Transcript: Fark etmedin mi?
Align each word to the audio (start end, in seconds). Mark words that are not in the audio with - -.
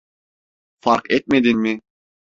Fark 0.81 1.11
etmedin 1.11 1.57
mi? 1.57 1.81